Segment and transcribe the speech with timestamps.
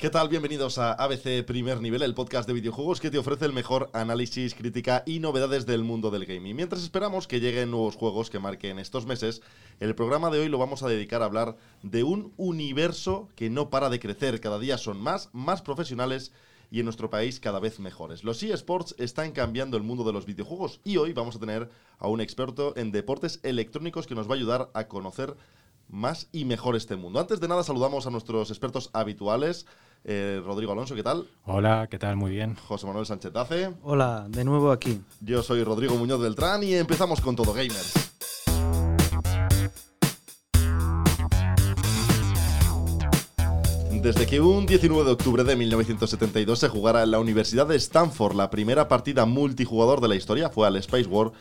[0.00, 0.30] ¿Qué tal?
[0.30, 4.54] Bienvenidos a ABC Primer Nivel, el podcast de videojuegos que te ofrece el mejor análisis,
[4.54, 6.56] crítica y novedades del mundo del gaming.
[6.56, 9.42] Mientras esperamos que lleguen nuevos juegos que marquen estos meses,
[9.78, 13.68] el programa de hoy lo vamos a dedicar a hablar de un universo que no
[13.68, 14.40] para de crecer.
[14.40, 16.32] Cada día son más, más profesionales
[16.70, 18.24] y en nuestro país cada vez mejores.
[18.24, 22.08] Los eSports están cambiando el mundo de los videojuegos y hoy vamos a tener a
[22.08, 25.36] un experto en deportes electrónicos que nos va a ayudar a conocer
[25.90, 27.20] más y mejor este mundo.
[27.20, 29.66] Antes de nada saludamos a nuestros expertos habituales.
[30.04, 31.28] Eh, Rodrigo Alonso, ¿qué tal?
[31.44, 32.16] Hola, ¿qué tal?
[32.16, 32.56] Muy bien.
[32.68, 33.74] José Manuel Sánchez Tace.
[33.82, 35.00] Hola, de nuevo aquí.
[35.20, 38.10] Yo soy Rodrigo Muñoz Beltrán y empezamos con todo gamers.
[44.02, 48.34] Desde que un 19 de octubre de 1972 se jugara en la Universidad de Stanford
[48.34, 51.32] la primera partida multijugador de la historia fue al Space War,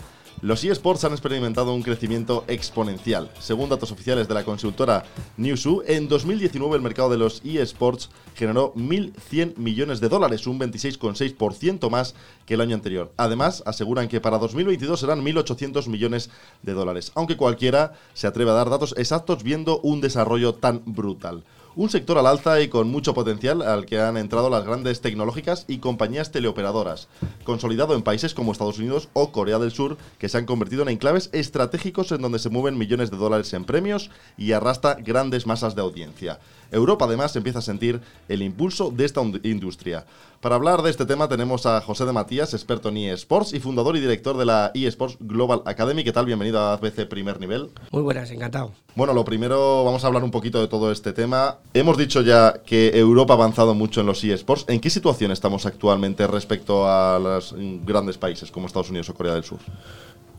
[0.42, 3.30] los eSports han experimentado un crecimiento exponencial.
[3.40, 5.04] Según datos oficiales de la consultora
[5.38, 11.90] Newzoo, en 2019 el mercado de los eSports generó 1.100 millones de dólares, un 26,6%
[11.90, 13.12] más que el año anterior.
[13.17, 16.30] Además, aseguran que para 2022 serán 1.800 millones
[16.64, 21.44] de dólares, aunque cualquiera se atreve a dar datos exactos viendo un desarrollo tan brutal.
[21.80, 25.63] Un sector al alza y con mucho potencial al que han entrado las grandes tecnológicas
[25.69, 27.08] y compañías teleoperadoras,
[27.45, 30.89] consolidado en países como Estados Unidos o Corea del Sur, que se han convertido en
[30.89, 35.73] enclaves estratégicos en donde se mueven millones de dólares en premios y arrastra grandes masas
[35.73, 36.41] de audiencia.
[36.72, 40.06] Europa además empieza a sentir el impulso de esta industria.
[40.42, 43.98] Para hablar de este tema tenemos a José de Matías, experto en eSports y fundador
[43.98, 46.03] y director de la eSports Global Academy.
[46.03, 46.26] ¿Qué tal?
[46.26, 47.70] Bienvenido a ABC Primer Nivel.
[47.92, 48.72] Muy buenas, encantado.
[48.95, 51.58] Bueno, lo primero vamos a hablar un poquito de todo este tema.
[51.73, 54.66] Hemos dicho ya que Europa ha avanzado mucho en los eSports.
[54.67, 57.54] ¿En qué situación estamos actualmente respecto a los
[57.86, 59.60] grandes países como Estados Unidos o Corea del Sur?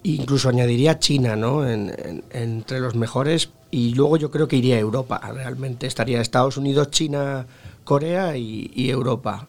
[0.02, 1.68] Incluso añadiría China, ¿no?
[1.68, 3.50] entre los mejores.
[3.70, 5.20] Y luego yo creo que iría a Europa.
[5.32, 7.46] Realmente estaría Estados Unidos, China,
[7.84, 9.48] Corea y, Europa.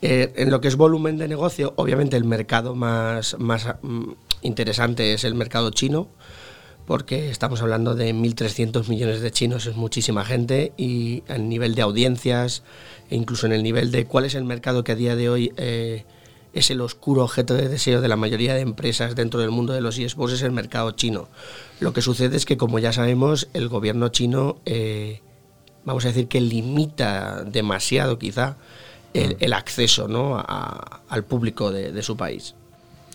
[0.00, 4.12] Eh, en lo que es volumen de negocio, obviamente el mercado más, más mm,
[4.42, 6.08] interesante es el mercado chino,
[6.86, 11.82] porque estamos hablando de 1.300 millones de chinos, es muchísima gente, y el nivel de
[11.82, 12.62] audiencias,
[13.10, 15.52] e incluso en el nivel de cuál es el mercado que a día de hoy
[15.56, 16.04] eh,
[16.52, 19.80] es el oscuro objeto de deseo de la mayoría de empresas dentro del mundo de
[19.80, 21.28] los eSports, es el mercado chino.
[21.80, 25.20] Lo que sucede es que, como ya sabemos, el gobierno chino, eh,
[25.84, 28.56] vamos a decir que limita demasiado quizá
[29.14, 29.52] el, mm.
[29.52, 30.42] acceso ¿no?
[30.46, 32.54] al público de su país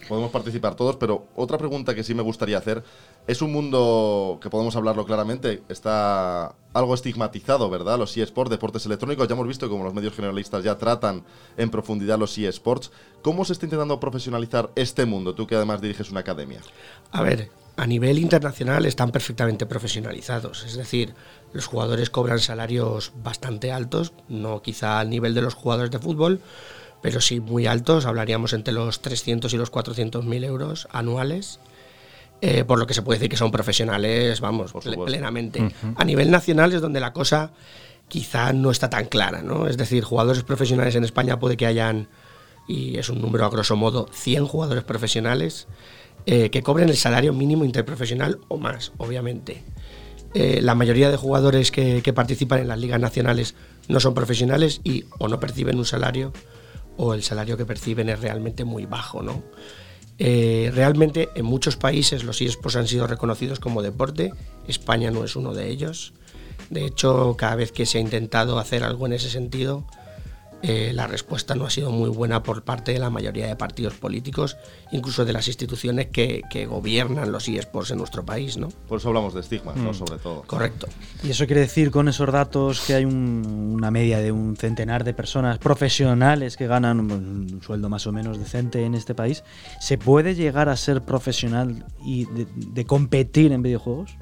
[0.07, 2.83] podemos participar todos, pero otra pregunta que sí me gustaría hacer,
[3.25, 7.97] es un mundo que podemos hablarlo claramente, está algo estigmatizado, ¿verdad?
[7.97, 11.23] Los eSports, deportes electrónicos, ya hemos visto cómo los medios generalistas ya tratan
[11.55, 12.91] en profundidad los eSports.
[13.21, 16.59] ¿Cómo se está intentando profesionalizar este mundo, tú que además diriges una academia?
[17.11, 21.13] A ver, a nivel internacional están perfectamente profesionalizados, es decir,
[21.53, 26.41] los jugadores cobran salarios bastante altos, no quizá al nivel de los jugadores de fútbol,
[27.01, 31.59] pero sí muy altos, hablaríamos entre los 300 y los 400 mil euros anuales.
[32.45, 34.73] Eh, por lo que se puede decir que son profesionales, vamos,
[35.05, 35.73] plenamente.
[35.95, 37.53] A nivel nacional es donde la cosa
[38.09, 39.65] quizá no está tan clara, ¿no?
[39.65, 42.09] Es decir, jugadores profesionales en España puede que hayan,
[42.67, 45.67] y es un número a grosso modo, 100 jugadores profesionales
[46.25, 49.63] eh, que cobren el salario mínimo interprofesional o más, obviamente.
[50.33, 53.55] Eh, la mayoría de jugadores que, que participan en las ligas nacionales
[53.87, 56.33] no son profesionales y o no perciben un salario
[56.97, 59.43] o el salario que perciben es realmente muy bajo, ¿no?
[60.19, 64.31] Eh, realmente en muchos países los eSports han sido reconocidos como deporte,
[64.67, 66.13] España no es uno de ellos.
[66.69, 69.85] De hecho, cada vez que se ha intentado hacer algo en ese sentido,
[70.65, 73.95] eh, la respuesta no ha sido muy buena por parte de la mayoría de partidos
[73.95, 74.55] políticos,
[74.93, 78.55] incluso de las instituciones que, gobiernan los eSports en nuestro país.
[78.57, 78.69] ¿no?
[78.87, 79.91] Por eso hablamos de estigmas, ¿no?
[79.91, 79.93] Mm.
[79.93, 80.43] sobre todo.
[80.43, 80.87] Correcto.
[81.21, 85.13] Y eso quiere decir con esos datos que hay una media de un centenar de
[85.13, 89.43] personas profesionales que ganan un sueldo más o menos decente en este país.
[89.81, 94.15] ¿Se puede llegar a ser profesional y de competir en videojuegos?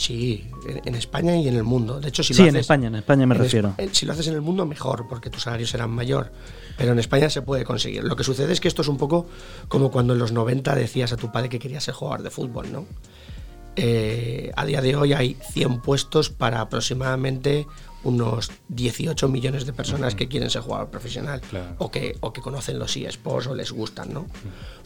[0.00, 2.00] Sí, en, España y en el mundo.
[2.00, 3.74] De hecho, si sí, lo en España, en España me refiero.
[3.92, 6.32] si lo haces en el mundo, mejor, porque tus salarios serán mayor.
[6.78, 8.04] Pero en España se puede conseguir.
[8.04, 9.26] Lo que sucede es que esto es un poco
[9.68, 12.72] como cuando en los 90 decías a tu padre que querías ser jugador de fútbol,
[12.72, 12.86] ¿no?
[13.76, 17.66] eh, a día de hoy hay 100 puestos para aproximadamente
[18.02, 21.42] unos 18 millones de personas que quieren ser jugador profesional
[21.78, 24.26] o, que, o que conocen los eSports o les gustan, ¿no?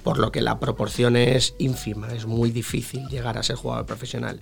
[0.03, 4.41] Por lo que la proporción es ínfima, es muy difícil llegar a ser jugador profesional.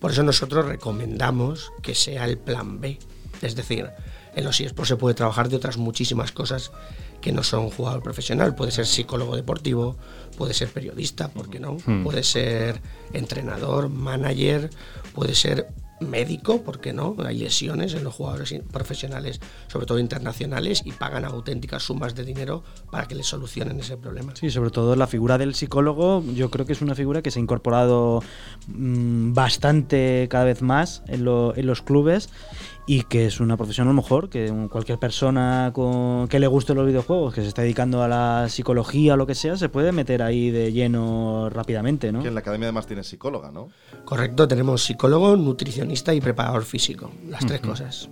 [0.00, 2.98] Por eso nosotros recomendamos que sea el plan B.
[3.42, 3.90] Es decir,
[4.34, 6.72] en los eSports se puede trabajar de otras muchísimas cosas
[7.20, 8.54] que no son jugador profesional.
[8.54, 9.96] Puede ser psicólogo deportivo,
[10.36, 11.76] puede ser periodista, ¿por qué no?
[11.84, 12.02] Hmm.
[12.02, 12.80] Puede ser
[13.12, 14.70] entrenador, manager,
[15.14, 15.68] puede ser
[16.00, 17.16] médico, ¿por qué no?
[17.24, 22.62] Hay lesiones en los jugadores profesionales, sobre todo internacionales, y pagan auténticas sumas de dinero
[22.90, 24.34] para que les solucionen ese problema.
[24.34, 27.38] Sí, sobre todo la figura del psicólogo, yo creo que es una figura que se
[27.38, 28.22] ha incorporado
[28.68, 32.30] mm, bastante cada vez más en, en los clubes
[32.90, 36.74] y que es una profesión a lo mejor que cualquier persona con, que le guste
[36.74, 39.92] los videojuegos, que se está dedicando a la psicología o lo que sea, se puede
[39.92, 42.20] meter ahí de lleno rápidamente, ¿no?
[42.20, 43.68] Que en la academia además tiene psicóloga, ¿no?
[44.04, 48.10] Correcto, tenemos psicólogo, nutricionista y preparador físico, las tres cosas.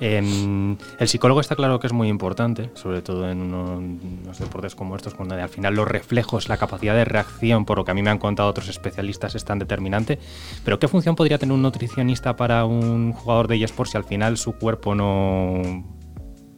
[0.00, 5.14] El psicólogo está claro que es muy importante, sobre todo en unos deportes como estos,
[5.14, 8.10] cuando al final los reflejos, la capacidad de reacción, por lo que a mí me
[8.10, 10.18] han contado otros especialistas, es tan determinante.
[10.64, 14.36] Pero ¿qué función podría tener un nutricionista para un jugador de eSports si al final
[14.36, 15.62] su cuerpo no,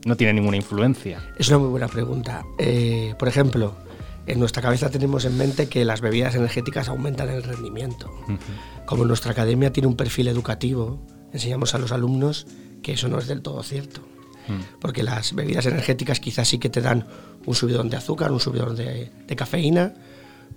[0.05, 1.23] no tiene ninguna influencia?
[1.39, 2.45] Es una muy buena pregunta.
[2.59, 3.77] Eh, por ejemplo,
[4.27, 8.11] en nuestra cabeza tenemos en mente que las bebidas energéticas aumentan el rendimiento.
[8.87, 11.01] Como nuestra academia tiene un perfil educativo,
[11.33, 12.47] enseñamos a los alumnos
[12.87, 14.01] que eso no es del todo cierto.
[14.47, 14.61] Hmm.
[14.81, 17.05] Porque las bebidas energéticas quizás sí que te dan
[17.45, 19.93] un subidón de azúcar, un subidón de, cafeína,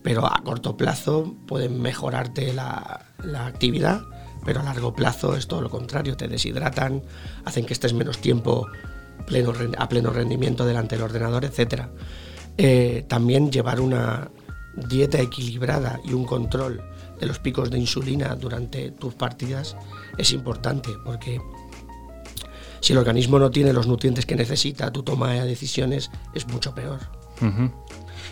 [0.04, 3.04] pero a corto plazo pueden mejorarte la,
[3.48, 4.04] actividad,
[4.46, 7.02] pero a largo plazo es todo lo contrario, te deshidratan,
[7.46, 8.68] hacen que estés menos tiempo
[9.26, 11.88] pleno, a pleno rendimiento delante del ordenador, etc.
[12.60, 14.30] Eh, también llevar una
[14.76, 16.84] dieta equilibrada y un control
[17.20, 19.76] de los picos de insulina durante tus partidas
[20.20, 21.42] es importante porque
[22.82, 26.74] si el organismo no tiene los nutrientes que necesita, tu toma de decisiones es mucho
[26.74, 27.00] peor.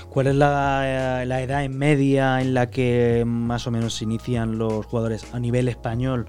[0.09, 4.85] ¿Cuál es la, edad en media en la que más o menos se inician los
[4.85, 6.25] jugadores a nivel español?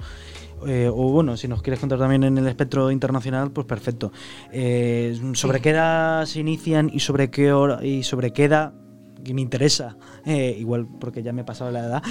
[0.67, 4.13] Eh, o bueno, si nos quieres contar también en el espectro internacional, pues perfecto.
[4.53, 8.73] Eh, ¿Sobre qué edad se inician y sobre qué hora y sobre qué edad
[9.29, 12.03] que me interesa, eh, igual porque ya me he pasado la edad,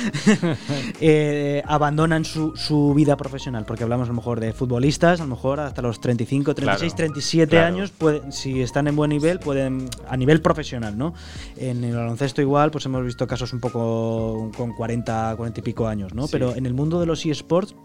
[1.01, 3.65] eh, abandonan su, su, vida profesional.
[3.65, 7.59] Porque hablamos a lo mejor de futbolistas, a lo mejor hasta los 35, 36, 37
[7.59, 11.13] años, pueden, si están en buen nivel, pueden, a nivel profesional, ¿no?
[11.57, 15.87] En el baloncesto igual, pues hemos visto casos un poco con 40, 40 y pico
[15.87, 16.27] años, ¿no?
[16.27, 17.75] Pero en el mundo de los eSports,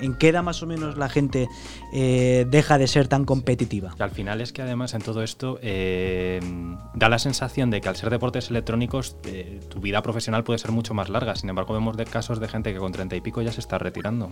[0.00, 1.48] ¿en qué edad más o menos la gente
[1.92, 3.94] eh, deja de ser tan competitiva?
[3.98, 5.58] al final es que además en todo esto
[6.94, 10.72] da la sensación de que al ser deportes electrónicos, eh, tu vida profesional puede ser
[10.72, 11.36] mucho más larga.
[11.36, 13.78] Sin embargo, vemos de casos de gente que con treinta y pico ya se está
[13.78, 14.30] retirando.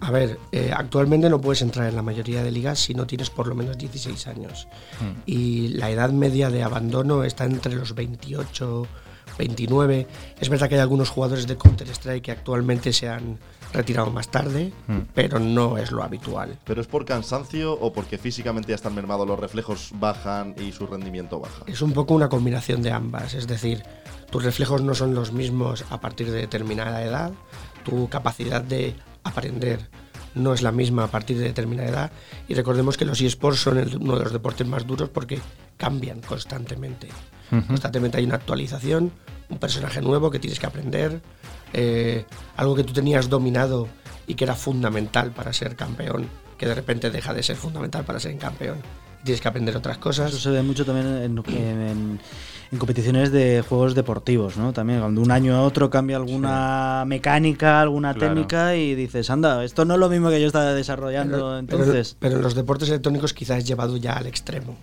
[0.00, 3.30] A ver, eh, actualmente no puedes entrar en la mayoría de ligas si no tienes
[3.30, 4.68] por lo menos 16 años.
[5.00, 5.20] Mm.
[5.26, 8.86] Y la edad media de abandono está entre los 28,
[9.38, 10.06] 29.
[10.40, 13.38] Es verdad que hay algunos jugadores de Counter-Strike que actualmente se han
[13.74, 14.98] retirado más tarde, hmm.
[15.14, 16.58] pero no es lo habitual.
[16.64, 20.86] ¿Pero es por cansancio o porque físicamente ya están mermados, los reflejos bajan y su
[20.86, 21.64] rendimiento baja?
[21.66, 23.82] Es un poco una combinación de ambas, es decir,
[24.30, 27.32] tus reflejos no son los mismos a partir de determinada edad,
[27.84, 28.94] tu capacidad de
[29.24, 29.90] aprender
[30.34, 32.12] no es la misma a partir de determinada edad
[32.48, 35.40] y recordemos que los eSports son uno de los deportes más duros porque
[35.76, 37.08] cambian constantemente.
[37.68, 39.12] Constantemente hay una actualización,
[39.48, 41.20] un personaje nuevo que tienes que aprender,
[41.74, 42.24] eh,
[42.56, 43.88] algo que tú tenías dominado
[44.28, 48.20] y que era fundamental para ser campeón, que de repente deja de ser fundamental para
[48.20, 48.78] ser campeón.
[49.24, 50.30] Tienes que aprender otras cosas.
[50.30, 51.06] Eso se ve mucho también
[51.40, 52.20] en,
[52.78, 54.72] competiciones de juegos deportivos, ¿no?
[54.72, 59.84] También cuando un año a otro cambia alguna mecánica, alguna técnica y dices, anda, esto
[59.84, 62.16] no es lo mismo que yo estaba desarrollando entonces.
[62.20, 64.76] Pero, en los deportes electrónicos quizás es llevado ya al extremo.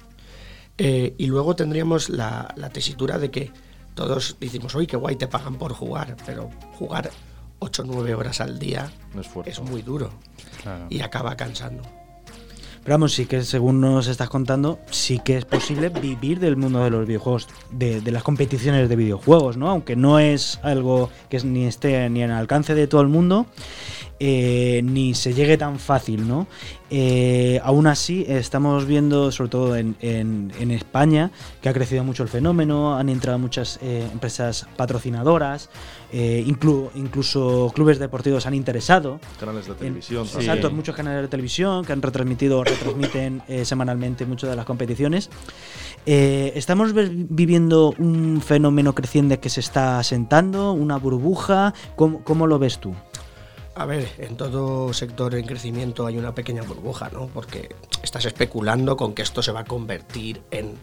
[0.77, 3.51] Eh, y luego tendríamos la, la tesitura de que
[3.95, 7.11] todos decimos, uy, qué guay, te pagan por jugar, pero jugar
[7.59, 8.91] 8 o 9 horas al día
[9.45, 10.11] es muy duro
[10.89, 11.83] y acaba cansando.
[12.83, 16.83] Pero vamos, sí que según nos estás contando, sí que es posible vivir del mundo
[16.83, 19.69] de los videojuegos, de, las competiciones de videojuegos, ¿no?
[19.69, 23.45] Aunque no es algo que ni esté ni en alcance de todo el mundo.
[24.23, 26.45] Eh, ni se llegue tan fácil, ¿no?
[26.91, 32.21] Eh, aún así, estamos viendo, sobre todo en, en- en España, que ha crecido mucho
[32.21, 35.69] el fenómeno, han entrado muchas eh, empresas patrocinadoras,
[36.13, 39.19] inclu- incluso clubes deportivos han interesado.
[39.39, 40.27] Canales de En- televisión.
[40.27, 40.49] también.
[40.51, 45.29] Exacto, muchos canales de televisión que han retransmitido o retransmiten semanalmente muchas de las competiciones.
[46.05, 51.73] Estamos viviendo un fenómeno creciente que se está asentando, una burbuja.
[51.95, 52.93] ¿Cómo, cómo lo ves tú?
[53.75, 57.27] A ver, en todo sector en crecimiento hay una pequeña burbuja, ¿no?
[57.27, 57.73] Porque
[58.03, 60.75] estás especulando con que esto se va a convertir en...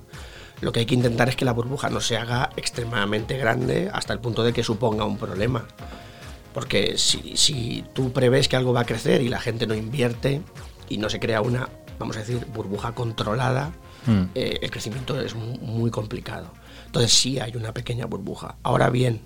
[0.61, 4.13] Lo que hay que intentar es que la burbuja no se haga extremadamente grande hasta
[4.13, 5.67] el punto de que suponga un problema.
[6.55, 10.41] Porque si, si tú prevés que algo va a crecer y la gente no invierte
[10.89, 11.69] y no se crea una,
[11.99, 13.73] vamos a decir, burbuja controlada,
[14.07, 14.31] Mm.
[14.37, 16.53] eh, el crecimiento es mu- muy complicado.
[16.87, 18.55] Entonces sí hay una pequeña burbuja.
[18.63, 19.21] Ahora bien,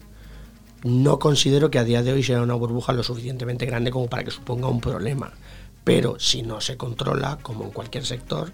[0.85, 4.25] no considero que a día de hoy sea una burbuja lo suficientemente grande como para
[4.25, 5.33] que suponga un problema.
[5.85, 8.53] Pero si no se controla, como en cualquier sector,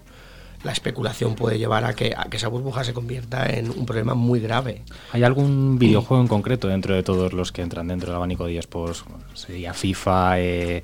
[0.63, 4.13] la especulación puede llevar a que, a que esa burbuja se convierta en un problema
[4.13, 4.81] muy grave.
[5.11, 8.57] ¿Hay algún videojuego en concreto dentro de todos los que entran dentro del abanico de
[8.57, 9.05] eSports?
[9.35, 10.83] Sería FIFA, eh,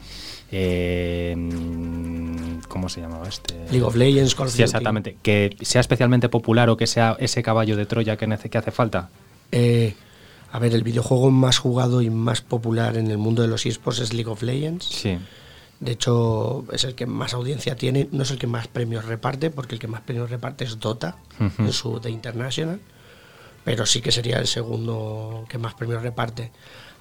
[0.51, 3.55] eh, mm, ¿cómo se llamaba este?
[3.69, 5.17] League of Legends, Call of Sí, exactamente.
[5.21, 9.09] Que sea especialmente popular o que sea ese caballo de Troya que, que hace falta.
[9.51, 9.93] Eh,
[10.55, 13.99] a ver, el videojuego más jugado y más popular en el mundo de los esports
[13.99, 14.85] es League of Legends.
[14.85, 15.17] Sí.
[15.81, 19.49] De hecho, es el que más audiencia tiene, no es el que más premios reparte,
[19.49, 21.63] porque el que más premios reparte es Dota, Ujú.
[21.63, 22.79] en su The International,
[23.65, 26.51] pero sí que sería el segundo que más premios reparte.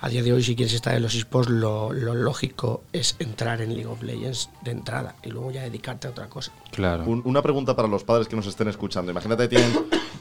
[0.01, 3.63] A día de hoy, si quieres estar en los esports, lo, lo lógico es entrar
[3.63, 6.53] en League of Legends de entrada y luego ya dedicarte a otra cosa.
[6.73, 7.05] Claro.
[7.05, 9.13] Un- una pregunta para los padres que nos estén escuchando.
[9.13, 9.73] Imagínate que tienen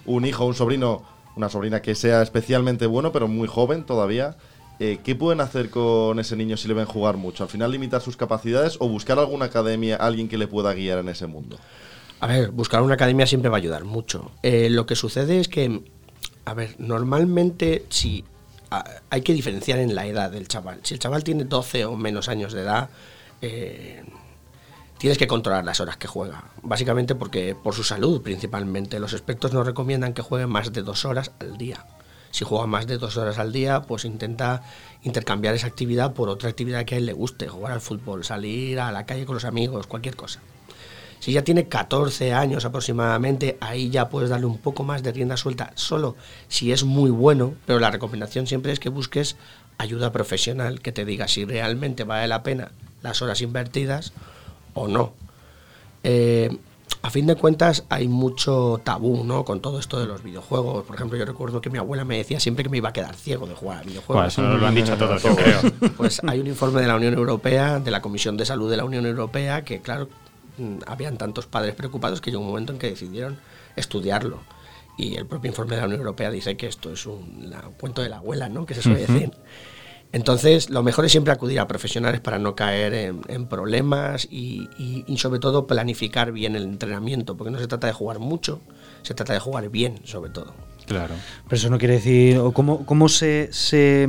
[0.06, 1.02] un hijo, un sobrino,
[1.36, 4.36] una sobrina que sea especialmente bueno, pero muy joven todavía.
[4.80, 7.44] Eh, ¿Qué pueden hacer con ese niño si le ven jugar mucho?
[7.44, 11.10] ¿Al final limitar sus capacidades o buscar alguna academia, alguien que le pueda guiar en
[11.10, 11.58] ese mundo?
[12.20, 14.32] A ver, buscar una academia siempre va a ayudar mucho.
[14.42, 15.84] Eh, lo que sucede es que,
[16.46, 18.24] a ver, normalmente si
[19.10, 20.80] hay que diferenciar en la edad del chaval.
[20.84, 22.90] Si el chaval tiene 12 o menos años de edad,
[23.42, 24.04] eh,
[25.04, 26.46] tienes que controlar las horas que juega.
[26.62, 29.02] Básicamente porque por su salud principalmente.
[29.02, 31.86] Los expertos nos recomiendan que juegue más de dos horas al día.
[32.32, 34.64] Si juega más de dos horas al día, pues intenta
[35.02, 37.50] intercambiar esa actividad por otra actividad que a él le guste.
[37.50, 40.40] Jugar al fútbol, salir a la calle con los amigos, cualquier cosa.
[41.20, 45.36] Si ya tiene 14 años aproximadamente, ahí ya puedes darle un poco más de rienda
[45.36, 46.16] suelta, solo
[46.48, 49.36] si es muy bueno, pero la recomendación siempre es que busques
[49.78, 54.14] ayuda profesional que te diga si realmente vale la pena las horas invertidas
[54.74, 55.14] o no.
[56.04, 56.56] Eh,
[57.02, 59.44] a fin de cuentas hay mucho tabú ¿no?
[59.44, 60.86] con todo esto de los videojuegos.
[60.86, 63.16] Por ejemplo, yo recuerdo que mi abuela me decía siempre que me iba a quedar
[63.16, 64.28] ciego de jugar a videojuegos.
[64.28, 65.60] eso nos lo han dicho todos, yo creo.
[65.98, 68.86] Pues hay un informe de la Unión Europea, de la Comisión de Salud de la
[68.86, 70.08] Unión Europea, que claro,
[70.58, 73.38] mm, habían tantos padres preocupados que llegó un momento en que decidieron
[73.76, 74.40] estudiarlo.
[74.98, 77.74] Y el propio informe de la Unión Europea dice que esto es un la- un
[77.74, 78.66] cuento de la abuela, ¿no?
[78.66, 79.32] Que se suele decir.
[80.14, 84.70] Entonces, lo mejor es siempre acudir a profesionales para no caer en, en problemas y,
[84.78, 88.62] y- y sobre todo planificar bien el entrenamiento, porque no se trata de jugar mucho,
[89.02, 90.54] se trata de jugar bien, sobre todo.
[90.86, 91.16] Claro.
[91.46, 92.40] Pero eso no quiere decir.
[92.54, 94.08] ¿Cómo, cómo se, se,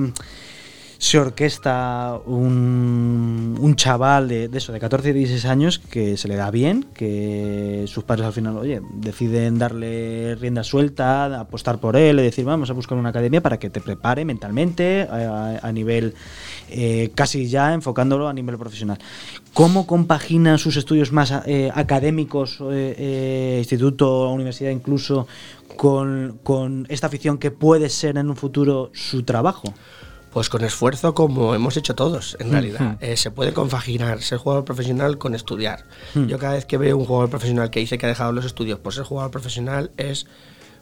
[1.05, 6.35] se orquesta un, un chaval de, eso, de 14 y 16 años que se le
[6.35, 12.17] da bien, que sus padres al final, oye, deciden darle rienda suelta, apostar por él,
[12.17, 16.15] decir, vamos a buscar una academia para que te prepare mentalmente a, a nivel
[16.71, 18.97] eh, casi ya enfocándolo a nivel profesional.
[19.53, 25.27] ¿Cómo compagina sus estudios más eh, académicos, eh, eh, instituto, universidad incluso,
[25.77, 29.75] con, con esta afición que puede ser en un futuro su trabajo?
[30.35, 32.99] Pues con esfuerzo como hemos hecho todos, en realidad.
[33.01, 35.85] Eh, se puede compaginar ser jugador profesional con estudiar.
[36.15, 38.81] Yo cada vez que veo un jugador profesional que dice que ha dejado los estudios
[38.81, 40.27] por ser jugador profesional es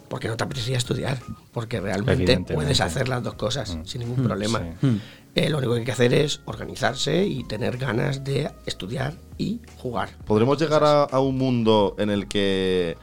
[0.09, 1.19] porque no te apetecía estudiar,
[1.53, 4.63] porque realmente puedes hacer las dos cosas sin ningún problema.
[4.81, 5.01] sí.
[5.35, 9.61] Eh, lo único que hay que hacer es organizarse y tener ganas de estudiar y
[9.79, 10.11] jugar.
[10.27, 12.97] ¿Podremos llegar a, a un mundo en el que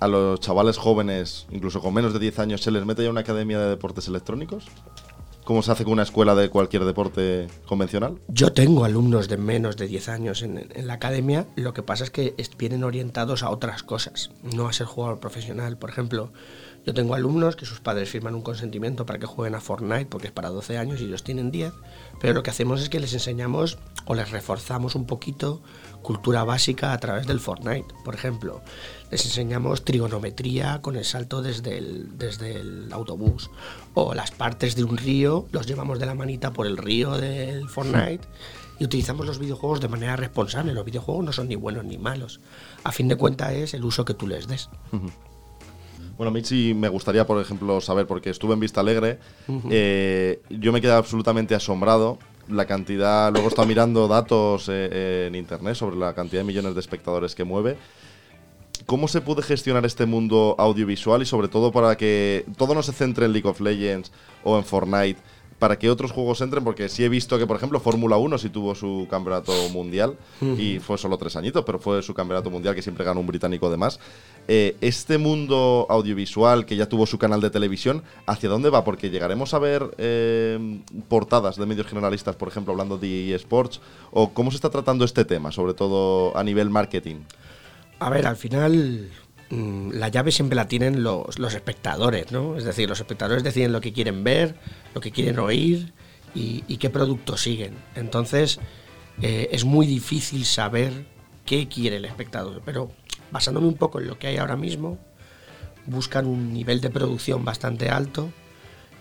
[0.00, 3.20] a los chavales jóvenes, incluso con menos de 10 años, se les mete ya una
[3.20, 4.66] academia de deportes electrónicos?
[5.44, 8.18] ¿Cómo se hace con una escuela de cualquier deporte convencional?
[8.28, 12.04] Yo tengo alumnos de menos de 10 años en, en la academia, lo que pasa
[12.04, 15.76] es que vienen orientados a otras cosas, no a ser jugador profesional.
[15.76, 16.32] Por ejemplo,
[16.84, 20.26] Yo tengo alumnos que sus padres firman un consentimiento para que jueguen a Fortnite porque
[20.26, 21.72] es para 12 años y ellos tienen 10,
[22.20, 25.62] pero lo que hacemos es que les enseñamos o les reforzamos un poquito
[26.04, 27.92] cultura básica a través del Fortnite.
[28.04, 28.62] Por ejemplo,
[29.10, 33.50] les enseñamos trigonometría con el salto desde el, desde el autobús
[33.94, 37.68] o las partes de un río, los llevamos de la manita por el río del
[37.68, 38.20] Fortnite
[38.78, 40.72] y utilizamos los videojuegos de manera responsable.
[40.72, 42.40] Los videojuegos no son ni buenos ni malos.
[42.84, 44.68] A fin de cuentas es el uso que tú les des.
[46.16, 49.18] Bueno, a mí sí me gustaría, por ejemplo, saber, porque estuve en Vista Alegre,
[49.70, 52.18] eh, yo me quedé absolutamente asombrado
[52.48, 56.80] la cantidad, luego estado mirando datos eh, en internet sobre la cantidad de millones de
[56.80, 57.76] espectadores que mueve.
[58.86, 62.92] ¿Cómo se puede gestionar este mundo audiovisual y sobre todo para que todo no se
[62.92, 65.20] centre en League of Legends o en Fortnite,
[65.58, 68.50] para que otros juegos entren, porque sí he visto que, por ejemplo, Fórmula 1 sí
[68.50, 70.16] tuvo su campeonato mundial
[70.58, 73.70] y fue solo tres añitos, pero fue su campeonato mundial que siempre gana un británico
[73.70, 74.00] de más.
[74.46, 78.84] Eh, este mundo audiovisual que ya tuvo su canal de televisión, ¿hacia dónde va?
[78.84, 83.80] Porque llegaremos a ver eh, portadas de medios generalistas, por ejemplo, hablando de eSports,
[84.10, 87.16] o cómo se está tratando este tema, sobre todo a nivel marketing.
[88.00, 89.08] A ver, al final
[89.50, 92.56] la llave siempre la tienen los, los espectadores, ¿no?
[92.56, 94.56] Es decir, los espectadores deciden lo que quieren ver,
[94.94, 95.92] lo que quieren oír
[96.34, 97.74] y, y qué producto siguen.
[97.94, 98.58] Entonces,
[99.22, 101.06] eh, es muy difícil saber
[101.44, 102.90] qué quiere el espectador, pero
[103.30, 104.98] basándome un poco en lo que hay ahora mismo,
[105.86, 108.30] buscan un nivel de producción bastante alto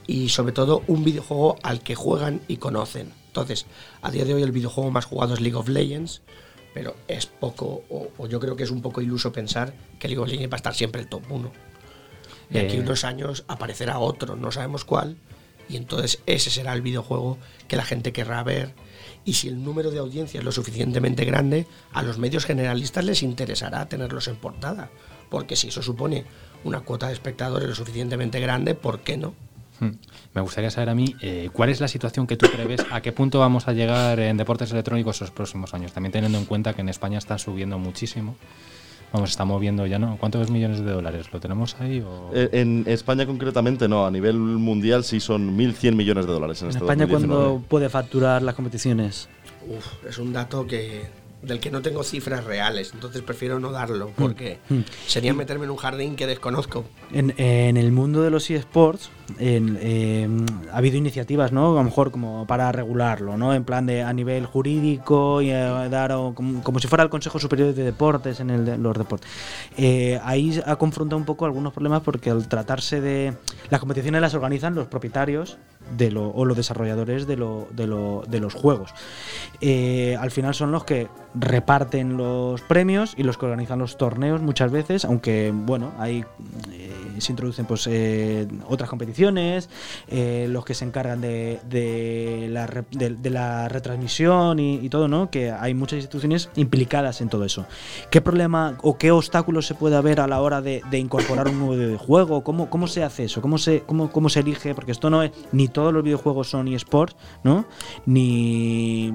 [0.05, 3.13] y sobre todo un videojuego al que juegan y conocen.
[3.27, 3.65] Entonces,
[4.01, 6.21] a día de hoy el videojuego más jugado es League of Legends,
[6.73, 10.21] pero es poco, o, o yo creo que es un poco iluso pensar que League
[10.21, 11.51] of Legends va a estar siempre el top 1.
[12.51, 12.81] Y aquí Eh.
[12.81, 15.17] unos años aparecerá otro, no sabemos cuál,
[15.69, 17.37] y entonces ese será el videojuego
[17.67, 18.73] que la gente querrá ver.
[19.25, 23.23] Y si el número de audiencia es lo suficientemente grande, a los medios generalistas les
[23.23, 24.89] interesará tenerlos en portada.
[25.29, 26.25] Porque si eso supone
[26.65, 29.33] una cuota de espectadores lo suficientemente grande, ¿por qué no?
[29.83, 29.97] Hmm.
[30.33, 33.11] Me gustaría saber a mí eh, cuál es la situación que tú prevés, a qué
[33.11, 36.81] punto vamos a llegar en deportes electrónicos los próximos años, también teniendo en cuenta que
[36.81, 38.35] en España está subiendo muchísimo.
[39.11, 40.17] Vamos, está moviendo ya, ¿no?
[40.17, 41.27] ¿Cuántos millones de dólares?
[41.31, 41.99] ¿Lo tenemos ahí?
[42.01, 42.31] O...
[42.33, 46.65] Eh, En España concretamente no, a nivel mundial sí son 1.100 millones de dólares en,
[46.65, 47.43] En este España, 2019.
[47.43, 49.29] ¿cuándo puede facturar las competiciones?
[49.67, 51.05] Uf, es un dato que
[51.43, 54.79] del que no tengo cifras reales, entonces prefiero no darlo porque Mm.
[55.07, 56.85] sería meterme en un jardín que desconozco.
[57.11, 59.09] En, en el mundo de los eSports
[59.39, 60.27] eh,
[60.71, 61.71] ha habido iniciativas, ¿no?
[61.71, 63.53] A lo mejor como para regularlo, ¿no?
[63.53, 67.09] En plan de a nivel jurídico y eh, dar o como, como si fuera el
[67.09, 69.29] Consejo Superior de Deportes en el de- los deportes.
[69.77, 73.33] Eh, ahí ha confrontado un poco algunos problemas porque al tratarse de
[73.69, 75.57] las competiciones las organizan los propietarios
[75.97, 78.93] de lo, o los desarrolladores de, lo, de, lo- de los juegos.
[79.61, 84.41] Eh, al final son los que reparten los premios y los que organizan los torneos
[84.41, 86.25] muchas veces, aunque bueno, ahí
[86.71, 89.69] eh, se introducen pues eh, otras competiciones,
[90.07, 95.29] eh, los que se encargan de, de la, de- la retransmisión y, todo, ¿no?
[95.29, 97.65] Que hay muchas instituciones implicadas en todo eso.
[98.11, 101.59] ¿Qué problema o qué obstáculos se puede haber a la hora de, de incorporar un
[101.59, 102.43] nuevo videojuego?
[102.43, 103.41] ¿Cómo, ¿Cómo se hace eso?
[103.41, 104.75] ¿Cómo se, cómo, ¿Cómo se elige?
[104.75, 107.65] Porque esto no es, ni todos los videojuegos son eSports, ¿no?
[108.05, 109.11] Ni,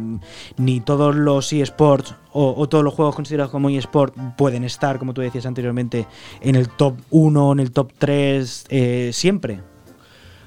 [0.57, 5.15] ni todos los eSports o, o todos los juegos considerados como eSport pueden estar, como
[5.15, 6.07] tú decías anteriormente,
[6.41, 9.61] en el top 1 o en el top 3 eh, siempre.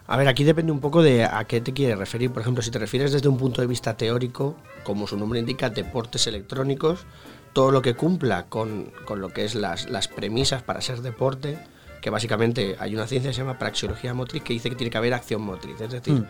[0.07, 2.31] A ver, aquí depende un poco de a qué te quieres referir.
[2.31, 5.69] Por ejemplo, si te refieres desde un punto de vista teórico, como su nombre indica,
[5.69, 7.05] deportes electrónicos,
[7.53, 11.57] todo lo que cumpla con, con lo que es las, las premisas para ser deporte,
[12.01, 14.97] que básicamente hay una ciencia que se llama praxeología motriz que dice que tiene que
[14.97, 16.25] haber acción motriz, es decir, Mm.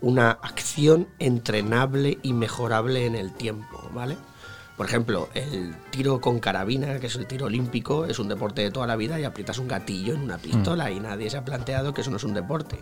[0.00, 4.16] una acción entrenable y mejorable en el tiempo, ¿vale?
[4.76, 8.70] Por ejemplo, el tiro con carabina, que es el tiro olímpico, es un deporte de
[8.70, 11.94] toda la vida y aprietas un gatillo en una pistola y nadie se ha planteado
[11.94, 12.78] que eso no es un deporte.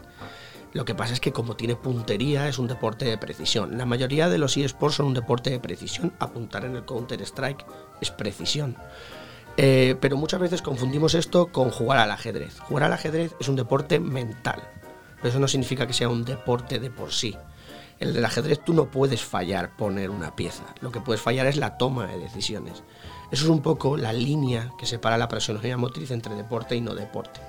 [0.73, 3.79] Lo que pasa es que como tiene puntería es un deporte de precisión.
[3.79, 6.13] La mayoría de los eSports son un deporte de precisión.
[6.19, 7.65] Apuntar en el Counter-Strike
[8.01, 8.77] es precisión.
[9.57, 12.59] Eh, pero muchas veces confundimos esto con jugar al ajedrez.
[12.59, 14.65] Jugar al ajedrez es un deporte mental.
[15.19, 17.37] Pero eso no significa que sea un deporte de por sí.
[18.01, 20.65] En el ajedrez tú no puedes fallar poner una pieza.
[20.81, 22.83] Lo que puedes fallar es la toma de decisiones.
[23.31, 26.95] Eso es un poco la línea que separa la praxeología motriz entre deporte y no
[26.95, 27.41] deporte.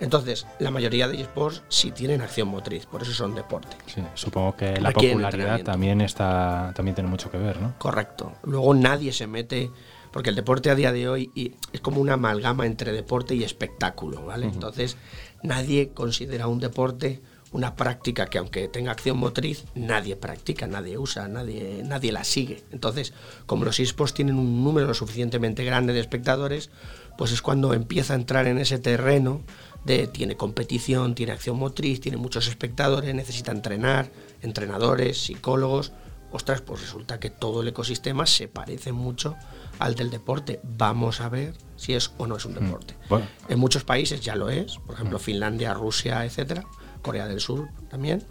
[0.00, 3.76] Entonces, la mayoría de esports sí tienen acción motriz, por eso son deporte.
[3.86, 7.74] Sí, supongo que la Requieren popularidad también está también tiene mucho que ver, ¿no?
[7.78, 8.32] Correcto.
[8.42, 9.70] Luego nadie se mete,
[10.10, 14.26] porque el deporte a día de hoy es como una amalgama entre deporte y espectáculo,
[14.26, 14.46] ¿vale?
[14.46, 14.96] Entonces,
[15.44, 21.28] nadie considera un deporte una práctica que aunque tenga acción motriz, nadie practica, nadie usa,
[21.28, 22.62] nadie, nadie la sigue.
[22.72, 23.12] Entonces,
[23.46, 26.70] como los esports tienen un número lo suficientemente grande de espectadores,
[27.18, 29.42] pues es cuando empieza a entrar en ese terreno
[29.84, 34.10] de tiene competición, tiene acción motriz, tiene muchos espectadores, necesita entrenar,
[34.40, 35.92] entrenadores, psicólogos.
[36.34, 39.36] Ostras, pues resulta que todo el ecosistema se parece mucho
[39.78, 40.60] al del deporte.
[40.62, 42.58] Vamos a ver si es o no es un Mm.
[42.60, 42.94] deporte.
[43.10, 43.26] Bueno.
[43.48, 44.94] En muchos países ya lo es, por Mm.
[44.94, 46.64] ejemplo Finlandia, Rusia, etcétera,
[47.02, 48.22] Corea del Sur también,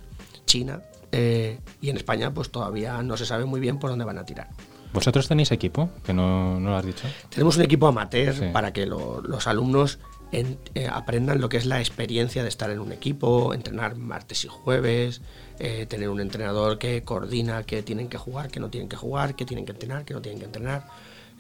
[0.46, 0.82] China,
[1.12, 4.26] eh, y en España pues todavía no se sabe muy bien por dónde van a
[4.26, 4.50] tirar.
[4.94, 5.90] ¿Vosotros tenéis equipo?
[6.04, 7.08] Que no, no lo has dicho.
[7.30, 8.46] Tenemos un equipo amateur Sí.
[8.52, 10.00] para que lo- los alumnos
[10.34, 14.44] en- eh, aprendan lo que es la experiencia de estar en un equipo, entrenar martes
[14.46, 15.22] y jueves,
[15.60, 19.36] eh, tener un entrenador que coordina qué tienen que jugar, qué no tienen que jugar,
[19.36, 20.88] qué tienen que entrenar, qué no tienen que entrenar.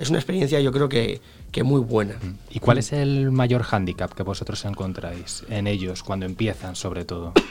[0.02, 2.16] Es una experiencia yo creo que, que muy buena.
[2.50, 7.34] ¿Y cuál es el mayor hándicap que vosotros encontráis en ellos cuando empiezan, sobre todo?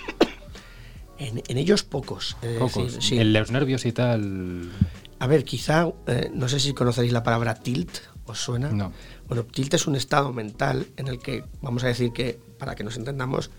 [1.22, 2.34] En, en ellos pocos.
[2.58, 2.94] Pocos.
[2.94, 3.18] decir, sí.
[3.18, 4.70] En los nervios y tal.
[5.18, 7.90] A ver, quizá, eh, no sé si conoceréis la palabra tilt,
[8.24, 8.70] ¿os suena?
[8.70, 8.90] No.
[9.28, 12.84] Bueno, tilt es un estado mental en el que, vamos a decir que, para que
[12.84, 13.50] nos entendamos,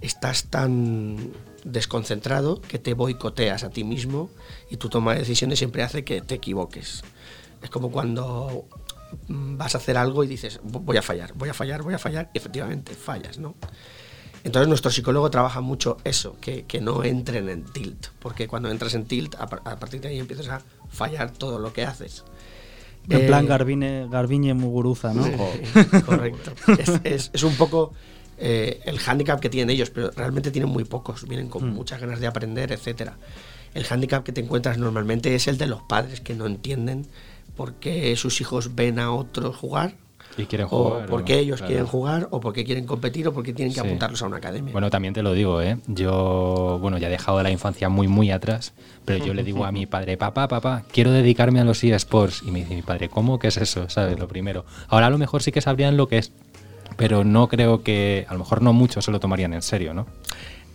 [0.00, 1.32] estás tan
[1.64, 4.30] desconcentrado que te boicoteas a ti mismo
[4.70, 7.02] y tu toma de decisiones siempre hace que te equivoques.
[7.62, 8.66] Es como cuando
[9.28, 11.94] mm, vas a hacer algo y dices, "Vo- voy a fallar, voy a fallar, voy
[11.94, 13.54] a fallar, y efectivamente fallas, ¿no?
[14.44, 18.94] Entonces nuestro psicólogo trabaja mucho eso, que, que no entren en tilt, porque cuando entras
[18.94, 22.24] en tilt, a, par- a partir de ahí empiezas a fallar todo lo que haces.
[23.08, 25.24] En Eh, plan Garbiñe, Garbiñe Muguruza, ¿no?
[26.06, 26.52] Correcto.
[26.78, 27.92] Es, es- es un poco
[28.38, 32.20] eh, el hándicap que tienen ellos, pero realmente tienen muy pocos, vienen con muchas ganas
[32.20, 33.16] de aprender, etcétera.
[33.74, 37.06] El hándicap que te encuentras normalmente es el de los padres que no entienden
[37.58, 39.92] por qué sus hijos ven a otros jugar.
[40.36, 41.06] Y quieren O jugar.
[41.06, 41.24] por ¿no?
[41.26, 41.68] qué ellos Claro.
[41.68, 43.86] quieren jugar, o por qué quieren competir, o por qué tienen que Sí.
[43.86, 44.72] apuntarlos a una academia.
[44.72, 45.78] Bueno, también te lo digo, ¿eh?
[45.88, 48.72] Yo, bueno, ya he dejado la infancia muy, muy atrás,
[49.04, 52.42] pero yo le digo a mi padre, papá, papá, quiero dedicarme a los eSports.
[52.46, 53.40] Y me dice mi padre, ¿cómo?
[53.40, 53.88] ¿Qué es eso?
[53.90, 54.16] ¿Sabes?
[54.18, 54.64] Lo primero.
[54.88, 56.30] Ahora a lo mejor sí que sabrían lo que es,
[56.96, 60.06] pero no creo que, a lo mejor no muchos se lo tomarían en serio, ¿no?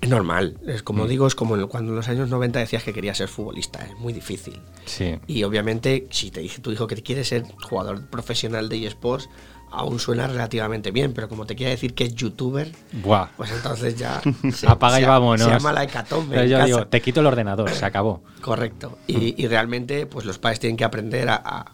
[0.04, 0.84] Es normal, es Mm.
[0.84, 3.96] como digo, es como cuando en los años 90 decías que querías ser futbolista, es
[3.98, 4.60] muy difícil.
[4.86, 5.18] Sí.
[5.28, 9.30] Y obviamente, si te dice tu hijo que quiere ser jugador profesional de eSports,
[9.72, 13.30] aún suena relativamente bien, pero como te quiere decir que es youtuber, Buah.
[13.38, 14.22] pues entonces ya
[14.54, 15.46] se, Apaga y vámonos.
[15.48, 16.36] Se llama la hecatombe.
[16.36, 16.66] Pero yo casa.
[16.68, 18.22] digo, te quito el ordenador, se acabó.
[18.42, 19.00] Correcto.
[19.08, 21.72] Y, y realmente, pues los padres tienen que aprender a, a-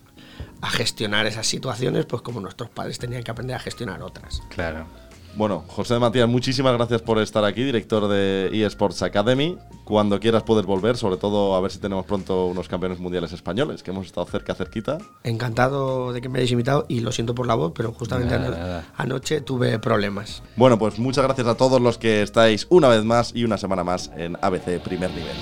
[0.62, 4.42] a gestionar esas situaciones, pues como nuestros padres tenían que aprender a gestionar otras.
[4.50, 4.86] Claro.
[5.36, 9.58] Bueno, José Matías, muchísimas gracias por estar aquí, director de eSports Academy.
[9.86, 13.82] Cuando quieras puedes volver, sobre todo a ver si tenemos pronto unos campeones mundiales españoles,
[13.82, 14.98] que hemos estado cerca, cerquita.
[15.24, 18.48] Encantado de que me hayáis invitado y lo siento por la voz, pero justamente Nada,
[18.48, 18.94] ano- nada.
[18.98, 20.44] anoche tuve problemas.
[20.58, 23.84] Bueno, pues muchas gracias a todos los que estáis una vez más y una semana
[23.86, 25.36] más en ABC Primer Nivel.